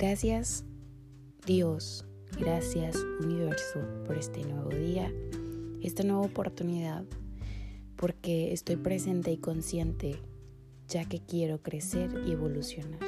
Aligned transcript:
Gracias 0.00 0.64
Dios, 1.44 2.04
gracias 2.38 2.94
universo 3.20 3.80
por 4.06 4.16
este 4.16 4.44
nuevo 4.44 4.70
día, 4.70 5.12
esta 5.82 6.04
nueva 6.04 6.20
oportunidad, 6.20 7.04
porque 7.96 8.52
estoy 8.52 8.76
presente 8.76 9.32
y 9.32 9.38
consciente 9.38 10.20
ya 10.86 11.04
que 11.04 11.18
quiero 11.18 11.62
crecer 11.62 12.12
y 12.24 12.30
evolucionar. 12.30 13.00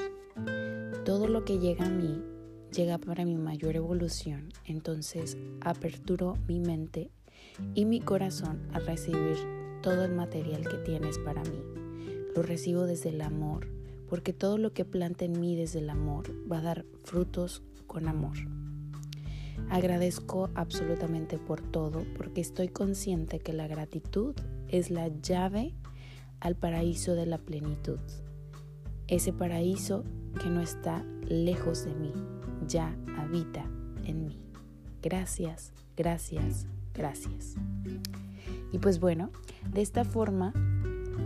Todo 1.05 1.29
lo 1.29 1.45
que 1.45 1.61
llega 1.61 1.87
a 1.87 1.91
mí 1.91 2.25
llega 2.73 2.99
para 2.99 3.25
mi 3.25 3.37
mayor 3.37 3.77
evolución, 3.77 4.49
entonces 4.65 5.39
aperturo 5.61 6.39
mi 6.49 6.59
mente 6.59 7.13
y 7.73 7.85
mi 7.85 8.01
corazón 8.01 8.69
a 8.73 8.81
recibir 8.81 9.37
todo 9.81 10.05
el 10.05 10.17
material 10.17 10.67
que 10.67 10.79
tienes 10.79 11.21
para 11.21 11.45
mí. 11.45 11.63
Lo 12.35 12.43
recibo 12.43 12.87
desde 12.87 13.11
el 13.11 13.21
amor, 13.21 13.69
porque 14.11 14.33
todo 14.33 14.59
lo 14.59 14.73
que 14.75 14.85
planta 14.85 15.25
en 15.25 15.41
mí 15.41 15.57
desde 15.57 15.79
el 15.79 15.89
amor 15.89 16.31
va 16.51 16.59
a 16.59 16.63
dar 16.63 16.85
frutos 17.05 17.63
con 17.87 18.09
amor. 18.09 18.37
Agradezco 19.71 20.51
absolutamente 20.57 21.39
por 21.39 21.63
todo 21.63 22.05
porque 22.17 22.41
estoy 22.41 22.69
consciente 22.69 23.39
que 23.39 23.53
la 23.53 23.69
gratitud 23.69 24.35
es 24.69 24.91
la 24.91 25.09
llave 25.23 25.75
al 26.41 26.57
paraíso 26.57 27.15
de 27.15 27.27
la 27.27 27.39
plenitud. 27.39 28.01
Ese 29.07 29.33
paraíso 29.33 30.05
que 30.43 30.49
no 30.49 30.61
está 30.61 31.05
lejos 31.29 31.85
de 31.85 31.95
mí, 31.95 32.13
ya 32.67 32.97
habita 33.17 33.65
en 34.05 34.27
mí. 34.27 34.41
Gracias, 35.03 35.73
gracias, 35.97 36.67
gracias. 36.95 37.55
Y 38.73 38.79
pues 38.79 38.99
bueno, 38.99 39.31
de 39.73 39.83
esta 39.83 40.05
forma 40.05 40.53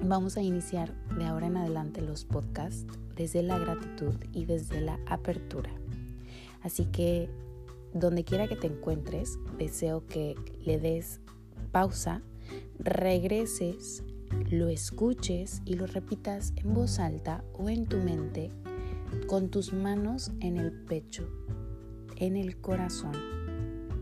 vamos 0.03 0.37
a 0.37 0.43
iniciar 0.43 0.93
de 1.16 1.25
ahora 1.25 1.47
en 1.47 1.56
adelante 1.56 2.00
los 2.00 2.25
podcasts 2.25 2.87
desde 3.17 3.42
la 3.42 3.59
gratitud 3.59 4.14
y 4.33 4.45
desde 4.45 4.81
la 4.81 4.98
apertura. 5.06 5.70
Así 6.62 6.87
que 6.87 7.28
donde 7.92 8.25
quiera 8.25 8.48
que 8.48 8.56
te 8.56 8.67
encuentres, 8.67 9.39
deseo 9.59 10.06
que 10.06 10.34
le 10.65 10.78
des 10.78 11.20
pausa, 11.70 12.22
regreses, 12.78 14.03
lo 14.50 14.69
escuches 14.69 15.62
y 15.65 15.75
lo 15.75 15.87
repitas 15.87 16.53
en 16.56 16.75
voz 16.75 16.98
alta 16.98 17.45
o 17.55 17.69
en 17.69 17.87
tu 17.87 17.98
mente 17.98 18.50
con 19.28 19.48
tus 19.48 19.72
manos 19.72 20.33
en 20.41 20.56
el 20.56 20.72
pecho, 20.72 21.28
en 22.17 22.37
el 22.37 22.56
corazón, 22.61 23.15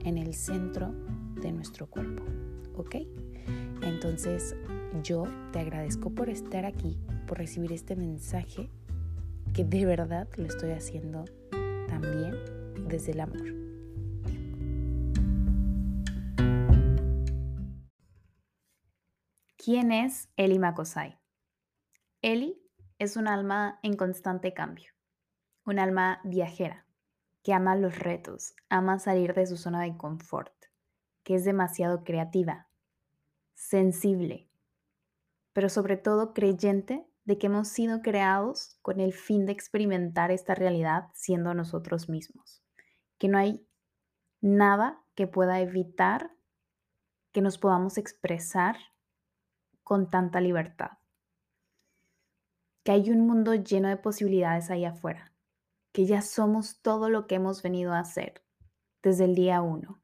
en 0.04 0.16
el 0.16 0.34
centro 0.34 0.94
de 1.40 1.52
nuestro 1.52 1.86
cuerpo. 1.86 2.22
¿Ok? 2.74 2.96
Entonces 3.82 4.56
yo 5.02 5.24
te 5.52 5.60
agradezco 5.60 6.10
por 6.10 6.28
estar 6.28 6.64
aquí, 6.64 6.98
por 7.26 7.38
recibir 7.38 7.72
este 7.72 7.96
mensaje 7.96 8.70
que 9.54 9.64
de 9.64 9.84
verdad 9.86 10.28
lo 10.36 10.46
estoy 10.46 10.70
haciendo 10.70 11.24
también 11.88 12.34
desde 12.88 13.12
el 13.12 13.20
amor. 13.20 13.62
¿Quién 19.56 19.92
es 19.92 20.28
Eli 20.36 20.58
Makosai? 20.58 21.18
Eli 22.20 22.60
es 22.98 23.16
un 23.16 23.28
alma 23.28 23.78
en 23.82 23.96
constante 23.96 24.54
cambio, 24.54 24.92
un 25.64 25.78
alma 25.78 26.20
viajera 26.24 26.86
que 27.42 27.52
ama 27.52 27.76
los 27.76 27.98
retos, 27.98 28.54
ama 28.68 28.98
salir 28.98 29.34
de 29.34 29.46
su 29.46 29.56
zona 29.56 29.82
de 29.82 29.96
confort, 29.96 30.52
que 31.24 31.34
es 31.34 31.44
demasiado 31.44 32.04
creativa, 32.04 32.68
sensible, 33.54 34.48
pero 35.52 35.68
sobre 35.68 35.96
todo 35.96 36.34
creyente 36.34 37.06
de 37.24 37.38
que 37.38 37.46
hemos 37.46 37.68
sido 37.68 38.02
creados 38.02 38.78
con 38.82 39.00
el 39.00 39.12
fin 39.12 39.46
de 39.46 39.52
experimentar 39.52 40.30
esta 40.30 40.54
realidad 40.54 41.08
siendo 41.14 41.54
nosotros 41.54 42.08
mismos, 42.08 42.62
que 43.18 43.28
no 43.28 43.38
hay 43.38 43.64
nada 44.40 45.02
que 45.14 45.26
pueda 45.26 45.60
evitar 45.60 46.32
que 47.32 47.40
nos 47.40 47.58
podamos 47.58 47.96
expresar 47.96 48.76
con 49.82 50.10
tanta 50.10 50.40
libertad, 50.40 50.98
que 52.82 52.92
hay 52.92 53.10
un 53.10 53.26
mundo 53.26 53.54
lleno 53.54 53.88
de 53.88 53.96
posibilidades 53.96 54.70
ahí 54.70 54.84
afuera, 54.84 55.32
que 55.92 56.06
ya 56.06 56.22
somos 56.22 56.80
todo 56.82 57.08
lo 57.08 57.26
que 57.26 57.36
hemos 57.36 57.62
venido 57.62 57.92
a 57.92 58.00
hacer 58.00 58.42
desde 59.02 59.24
el 59.24 59.34
día 59.34 59.62
uno. 59.62 60.01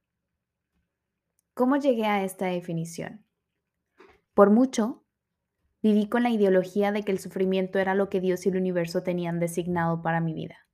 ¿Cómo 1.58 1.74
llegué 1.74 2.06
a 2.06 2.22
esta 2.22 2.46
definición? 2.46 3.24
Por 4.32 4.50
mucho, 4.50 5.02
Viví 5.82 6.08
con 6.08 6.22
la 6.22 6.30
ideología 6.30 6.92
de 6.92 7.02
que 7.02 7.10
el 7.10 7.19
sufrimiento 7.19 7.80
era 7.80 7.96
lo 7.96 8.08
que 8.08 8.20
Dios 8.20 8.46
y 8.46 8.48
el 8.48 8.56
universo 8.56 9.02
tenían 9.02 9.41
designado 9.41 10.00
para 10.02 10.20
mi 10.20 10.34
vida, 10.34 10.69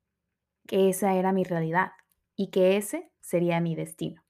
que 0.66 0.90
esa 0.90 1.14
era 1.14 1.32
mi 1.32 1.42
realidad 1.44 1.92
y 2.36 2.50
que 2.50 2.76
ese 2.76 3.10
sería 3.20 3.60
mi 3.60 3.74
destino. 3.74 4.22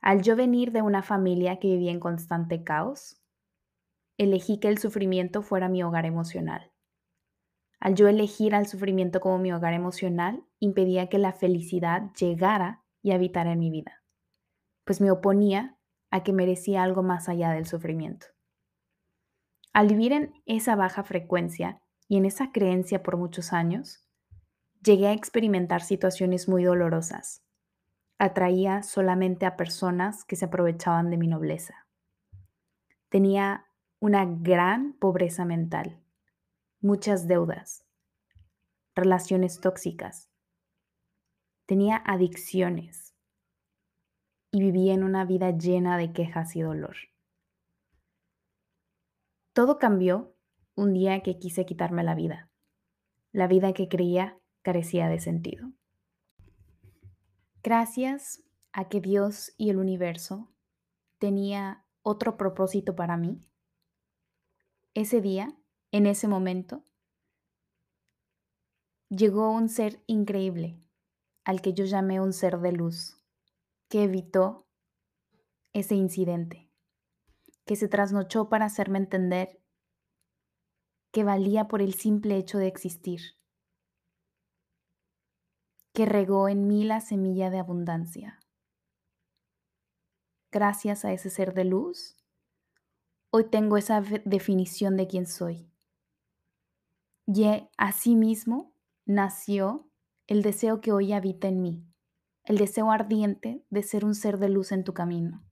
Al 0.00 0.22
yo 0.22 0.36
venir 0.36 0.70
de 0.70 0.82
una 0.82 1.02
familia 1.02 1.58
que 1.58 1.68
vivía 1.68 1.90
en 1.90 2.00
constante 2.00 2.62
caos, 2.62 3.20
elegí 4.16 4.58
que 4.58 4.68
el 4.68 4.78
sufrimiento 4.78 5.42
fuera 5.42 5.68
mi 5.68 5.82
hogar 5.82 6.06
emocional. 6.06 6.70
Al 7.80 7.96
yo 7.96 8.06
elegir 8.06 8.54
al 8.54 8.68
sufrimiento 8.68 9.20
como 9.20 9.38
mi 9.38 9.52
hogar 9.52 9.74
emocional, 9.74 10.44
impedía 10.60 11.08
que 11.08 11.18
la 11.18 11.32
felicidad 11.32 12.12
llegara 12.14 12.84
y 13.02 13.10
habitara 13.10 13.52
en 13.52 13.58
mi 13.58 13.70
vida, 13.70 13.99
pues 14.90 15.00
me 15.00 15.12
oponía 15.12 15.78
a 16.10 16.24
que 16.24 16.32
merecía 16.32 16.82
algo 16.82 17.04
más 17.04 17.28
allá 17.28 17.52
del 17.52 17.64
sufrimiento. 17.64 18.26
Al 19.72 19.86
vivir 19.86 20.12
en 20.12 20.34
esa 20.46 20.74
baja 20.74 21.04
frecuencia 21.04 21.80
y 22.08 22.16
en 22.16 22.24
esa 22.24 22.50
creencia 22.50 23.00
por 23.00 23.16
muchos 23.16 23.52
años, 23.52 24.04
llegué 24.82 25.06
a 25.06 25.12
experimentar 25.12 25.82
situaciones 25.82 26.48
muy 26.48 26.64
dolorosas. 26.64 27.44
Atraía 28.18 28.82
solamente 28.82 29.46
a 29.46 29.56
personas 29.56 30.24
que 30.24 30.34
se 30.34 30.46
aprovechaban 30.46 31.08
de 31.08 31.18
mi 31.18 31.28
nobleza. 31.28 31.86
Tenía 33.10 33.66
una 34.00 34.24
gran 34.26 34.94
pobreza 34.94 35.44
mental, 35.44 36.02
muchas 36.80 37.28
deudas, 37.28 37.86
relaciones 38.96 39.60
tóxicas. 39.60 40.32
Tenía 41.66 42.02
adicciones 42.04 43.09
y 44.52 44.60
vivía 44.60 44.94
en 44.94 45.04
una 45.04 45.24
vida 45.24 45.50
llena 45.50 45.96
de 45.96 46.12
quejas 46.12 46.56
y 46.56 46.62
dolor. 46.62 46.96
Todo 49.52 49.78
cambió 49.78 50.34
un 50.74 50.92
día 50.92 51.22
que 51.22 51.38
quise 51.38 51.66
quitarme 51.66 52.04
la 52.04 52.14
vida, 52.14 52.50
la 53.32 53.46
vida 53.46 53.72
que 53.72 53.88
creía 53.88 54.38
carecía 54.62 55.08
de 55.08 55.20
sentido. 55.20 55.72
Gracias 57.62 58.42
a 58.72 58.88
que 58.88 59.00
Dios 59.00 59.52
y 59.56 59.70
el 59.70 59.76
universo 59.76 60.52
tenía 61.18 61.84
otro 62.02 62.36
propósito 62.36 62.96
para 62.96 63.16
mí, 63.16 63.44
ese 64.94 65.20
día, 65.20 65.56
en 65.92 66.06
ese 66.06 66.26
momento, 66.26 66.84
llegó 69.08 69.50
un 69.50 69.68
ser 69.68 70.02
increíble, 70.06 70.80
al 71.44 71.62
que 71.62 71.74
yo 71.74 71.84
llamé 71.84 72.20
un 72.20 72.32
ser 72.32 72.58
de 72.58 72.72
luz, 72.72 73.19
que 73.90 74.04
evitó 74.04 74.66
ese 75.74 75.96
incidente 75.96 76.70
que 77.66 77.76
se 77.76 77.88
trasnochó 77.88 78.48
para 78.48 78.64
hacerme 78.64 78.98
entender 78.98 79.60
que 81.12 81.24
valía 81.24 81.68
por 81.68 81.82
el 81.82 81.94
simple 81.94 82.36
hecho 82.36 82.58
de 82.58 82.68
existir, 82.68 83.20
que 85.92 86.06
regó 86.06 86.48
en 86.48 86.66
mí 86.66 86.84
la 86.84 87.00
semilla 87.00 87.50
de 87.50 87.58
abundancia. 87.58 88.40
Gracias 90.52 91.04
a 91.04 91.12
ese 91.12 91.30
ser 91.30 91.52
de 91.52 91.64
luz, 91.64 92.16
hoy 93.30 93.50
tengo 93.50 93.76
esa 93.76 94.00
definición 94.00 94.96
de 94.96 95.06
quién 95.06 95.26
soy. 95.26 95.68
Y 97.26 97.44
asimismo 97.76 98.72
nació 99.04 99.90
el 100.26 100.42
deseo 100.42 100.80
que 100.80 100.92
hoy 100.92 101.12
habita 101.12 101.48
en 101.48 101.62
mí, 101.62 101.89
el 102.44 102.58
deseo 102.58 102.90
ardiente 102.90 103.64
de 103.70 103.82
ser 103.82 104.04
un 104.04 104.14
ser 104.14 104.38
de 104.38 104.48
luz 104.48 104.72
en 104.72 104.84
tu 104.84 104.94
camino 104.94 105.44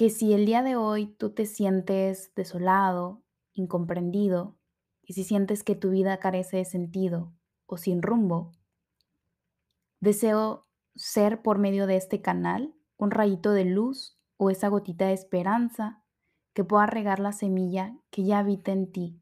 que 0.00 0.08
si 0.08 0.32
el 0.32 0.46
día 0.46 0.62
de 0.62 0.76
hoy 0.76 1.14
tú 1.18 1.34
te 1.34 1.44
sientes 1.44 2.32
desolado, 2.34 3.22
incomprendido, 3.52 4.56
y 5.02 5.12
si 5.12 5.24
sientes 5.24 5.62
que 5.62 5.74
tu 5.74 5.90
vida 5.90 6.18
carece 6.20 6.56
de 6.56 6.64
sentido 6.64 7.34
o 7.66 7.76
sin 7.76 8.00
rumbo, 8.00 8.50
deseo 10.00 10.66
ser 10.94 11.42
por 11.42 11.58
medio 11.58 11.86
de 11.86 11.96
este 11.96 12.22
canal 12.22 12.74
un 12.96 13.10
rayito 13.10 13.52
de 13.52 13.66
luz 13.66 14.18
o 14.38 14.48
esa 14.48 14.68
gotita 14.68 15.04
de 15.04 15.12
esperanza 15.12 16.02
que 16.54 16.64
pueda 16.64 16.86
regar 16.86 17.20
la 17.20 17.32
semilla 17.32 17.94
que 18.08 18.24
ya 18.24 18.38
habita 18.38 18.72
en 18.72 18.90
ti, 18.90 19.20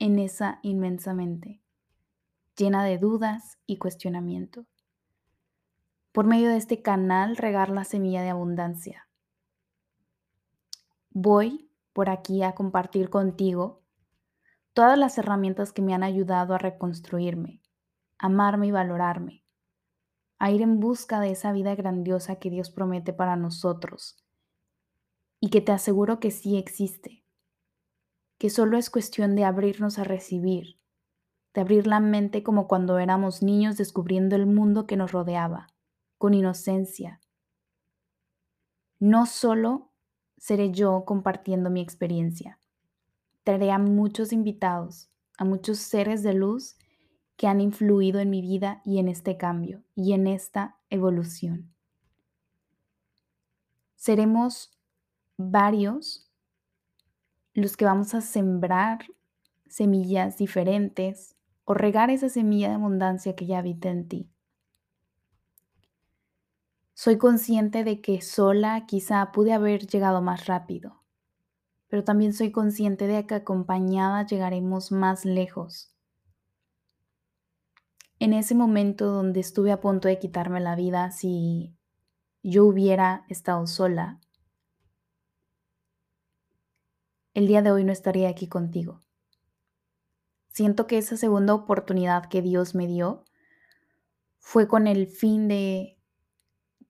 en 0.00 0.18
esa 0.18 0.58
inmensamente, 0.64 1.62
llena 2.56 2.82
de 2.82 2.98
dudas 2.98 3.60
y 3.64 3.76
cuestionamiento. 3.76 4.66
Por 6.20 6.26
medio 6.26 6.50
de 6.50 6.58
este 6.58 6.82
canal 6.82 7.34
regar 7.34 7.70
la 7.70 7.84
semilla 7.84 8.20
de 8.20 8.28
abundancia, 8.28 9.08
voy 11.08 11.70
por 11.94 12.10
aquí 12.10 12.42
a 12.42 12.54
compartir 12.54 13.08
contigo 13.08 13.80
todas 14.74 14.98
las 14.98 15.16
herramientas 15.16 15.72
que 15.72 15.80
me 15.80 15.94
han 15.94 16.02
ayudado 16.02 16.54
a 16.54 16.58
reconstruirme, 16.58 17.62
amarme 18.18 18.66
y 18.66 18.70
valorarme, 18.70 19.46
a 20.38 20.50
ir 20.50 20.60
en 20.60 20.78
busca 20.78 21.20
de 21.20 21.30
esa 21.30 21.52
vida 21.52 21.74
grandiosa 21.74 22.36
que 22.36 22.50
Dios 22.50 22.68
promete 22.68 23.14
para 23.14 23.36
nosotros 23.36 24.22
y 25.40 25.48
que 25.48 25.62
te 25.62 25.72
aseguro 25.72 26.20
que 26.20 26.30
sí 26.30 26.58
existe, 26.58 27.24
que 28.36 28.50
solo 28.50 28.76
es 28.76 28.90
cuestión 28.90 29.36
de 29.36 29.46
abrirnos 29.46 29.98
a 29.98 30.04
recibir, 30.04 30.78
de 31.54 31.62
abrir 31.62 31.86
la 31.86 32.00
mente 32.00 32.42
como 32.42 32.68
cuando 32.68 32.98
éramos 32.98 33.42
niños 33.42 33.78
descubriendo 33.78 34.36
el 34.36 34.44
mundo 34.44 34.86
que 34.86 34.98
nos 34.98 35.12
rodeaba, 35.12 35.69
con 36.20 36.34
inocencia. 36.34 37.18
No 38.98 39.24
solo 39.24 39.90
seré 40.36 40.70
yo 40.70 41.06
compartiendo 41.06 41.70
mi 41.70 41.80
experiencia, 41.80 42.58
traeré 43.42 43.70
a 43.70 43.78
muchos 43.78 44.30
invitados, 44.30 45.08
a 45.38 45.46
muchos 45.46 45.78
seres 45.78 46.22
de 46.22 46.34
luz 46.34 46.76
que 47.38 47.46
han 47.46 47.62
influido 47.62 48.20
en 48.20 48.28
mi 48.28 48.42
vida 48.42 48.82
y 48.84 48.98
en 48.98 49.08
este 49.08 49.38
cambio 49.38 49.82
y 49.94 50.12
en 50.12 50.26
esta 50.26 50.76
evolución. 50.90 51.72
Seremos 53.96 54.78
varios 55.38 56.30
los 57.54 57.78
que 57.78 57.86
vamos 57.86 58.12
a 58.12 58.20
sembrar 58.20 59.06
semillas 59.68 60.36
diferentes 60.36 61.34
o 61.64 61.72
regar 61.72 62.10
esa 62.10 62.28
semilla 62.28 62.68
de 62.68 62.74
abundancia 62.74 63.34
que 63.34 63.46
ya 63.46 63.60
habita 63.60 63.88
en 63.88 64.06
ti. 64.06 64.30
Soy 67.02 67.16
consciente 67.16 67.82
de 67.82 68.02
que 68.02 68.20
sola 68.20 68.84
quizá 68.84 69.32
pude 69.32 69.54
haber 69.54 69.86
llegado 69.86 70.20
más 70.20 70.44
rápido, 70.44 71.02
pero 71.88 72.04
también 72.04 72.34
soy 72.34 72.52
consciente 72.52 73.06
de 73.06 73.26
que 73.26 73.36
acompañada 73.36 74.26
llegaremos 74.26 74.92
más 74.92 75.24
lejos 75.24 75.94
en 78.20 78.34
ese 78.34 78.54
momento 78.54 79.06
donde 79.06 79.40
estuve 79.40 79.72
a 79.72 79.80
punto 79.80 80.06
de 80.06 80.18
quitarme 80.18 80.60
la 80.60 80.76
vida, 80.76 81.10
si 81.10 81.74
yo 82.42 82.66
hubiera 82.66 83.24
estado 83.30 83.66
sola, 83.66 84.20
el 87.32 87.46
día 87.46 87.62
de 87.62 87.72
hoy 87.72 87.82
no 87.82 87.92
estaría 87.92 88.28
aquí 88.28 88.46
contigo. 88.46 89.00
Siento 90.48 90.86
que 90.86 90.98
esa 90.98 91.16
segunda 91.16 91.54
oportunidad 91.54 92.26
que 92.26 92.42
Dios 92.42 92.74
me 92.74 92.86
dio 92.86 93.24
fue 94.38 94.68
con 94.68 94.86
el 94.86 95.06
fin 95.06 95.48
de 95.48 95.99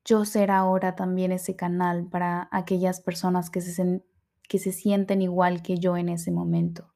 yo 0.04 0.24
ser 0.24 0.50
ahora 0.50 0.96
también 0.96 1.32
ese 1.32 1.56
canal 1.56 2.06
para 2.06 2.48
aquellas 2.52 3.00
personas 3.00 3.50
que 3.50 3.60
se, 3.60 4.02
que 4.48 4.58
se 4.58 4.72
sienten 4.72 5.22
igual 5.22 5.62
que 5.62 5.78
yo 5.78 5.96
en 5.96 6.08
ese 6.08 6.30
momento. 6.30 6.92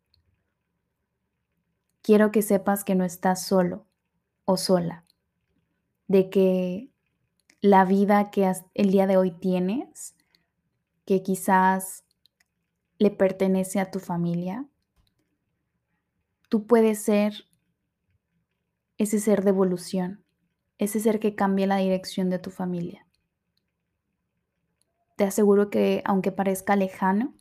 Quiero 2.03 2.31
que 2.31 2.43
sepas 2.43 2.85
que 2.85 2.95
no 2.95 3.05
estás 3.05 3.47
solo 3.47 3.87
o 4.45 4.57
sola, 4.57 5.05
de 6.07 6.29
que 6.29 6.91
la 7.61 7.85
vida 7.85 8.31
que 8.31 8.53
el 8.75 8.91
día 8.91 9.07
de 9.07 9.17
hoy 9.17 9.31
tienes, 9.31 10.15
que 11.07 11.23
quizás 11.23 12.05
le 12.99 13.11
pertenece 13.11 13.81
a 13.81 13.91
tu 13.91 14.01
familia, 14.01 14.67
tú 16.49 16.67
puedes 16.67 17.03
ser 17.03 17.47
ese 18.99 19.19
ser 19.19 19.45
de 19.45 19.51
evolución, 19.51 20.24
ese 20.85 21.01
ser 21.01 21.21
que 21.21 21.35
cambia 21.35 21.67
la 21.67 21.77
dirección 21.77 22.31
de 22.31 22.39
tu 22.39 22.51
familia. 22.51 23.07
Te 25.17 25.25
aseguro 25.25 25.71
que 25.71 26.03
aunque 26.05 26.33
parezca 26.33 26.77
lejano, 26.77 27.35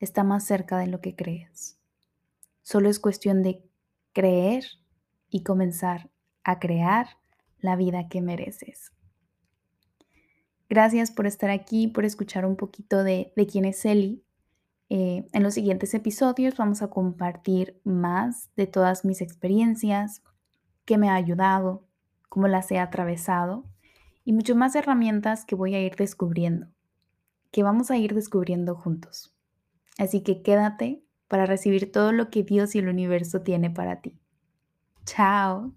está 0.00 0.24
más 0.24 0.44
cerca 0.44 0.78
de 0.78 0.88
lo 0.88 1.00
que 1.00 1.14
crees. 1.14 1.78
Solo 2.62 2.88
es 2.88 2.98
cuestión 2.98 3.42
de 3.42 3.62
creer 4.12 4.64
y 5.28 5.42
comenzar 5.42 6.10
a 6.44 6.58
crear 6.58 7.08
la 7.58 7.76
vida 7.76 8.08
que 8.08 8.20
mereces. 8.20 8.92
Gracias 10.68 11.10
por 11.10 11.26
estar 11.26 11.50
aquí, 11.50 11.88
por 11.88 12.04
escuchar 12.04 12.46
un 12.46 12.56
poquito 12.56 13.04
de, 13.04 13.32
quién 13.50 13.64
es 13.64 13.84
Eli. 13.84 14.24
Eh, 14.88 15.26
en 15.32 15.42
los 15.42 15.54
siguientes 15.54 15.94
episodios 15.94 16.56
vamos 16.56 16.82
a 16.82 16.88
compartir 16.88 17.80
más 17.84 18.50
de 18.56 18.66
todas 18.66 19.04
mis 19.04 19.20
experiencias, 19.20 20.22
qué 20.84 20.98
me 20.98 21.08
ha 21.08 21.14
ayudado, 21.14 21.86
cómo 22.34 22.48
las 22.48 22.68
he 22.72 22.80
atravesado 22.80 23.64
y 24.24 24.32
mucho 24.32 24.56
más 24.56 24.74
herramientas 24.74 25.44
que 25.44 25.54
voy 25.54 25.76
a 25.76 25.80
ir 25.80 25.94
descubriendo, 25.94 26.66
que 27.52 27.62
vamos 27.62 27.92
a 27.92 27.96
ir 27.96 28.12
descubriendo 28.12 28.74
juntos. 28.74 29.32
Así 29.98 30.24
que 30.24 30.42
quédate 30.42 31.04
para 31.28 31.46
recibir 31.46 31.92
todo 31.92 32.10
lo 32.10 32.30
que 32.30 32.42
Dios 32.42 32.74
y 32.74 32.80
el 32.80 32.88
universo 32.88 33.42
tiene 33.42 33.70
para 33.70 34.00
ti. 34.00 34.18
Chao. 35.06 35.76